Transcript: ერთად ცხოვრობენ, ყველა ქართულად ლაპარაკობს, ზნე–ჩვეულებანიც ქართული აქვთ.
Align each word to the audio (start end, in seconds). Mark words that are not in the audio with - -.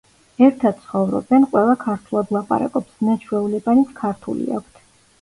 ერთად 0.45 0.79
ცხოვრობენ, 0.85 1.45
ყველა 1.51 1.77
ქართულად 1.85 2.35
ლაპარაკობს, 2.39 2.99
ზნე–ჩვეულებანიც 3.05 3.97
ქართული 4.05 4.53
აქვთ. 4.61 4.87